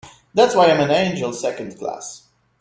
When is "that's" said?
0.33-0.55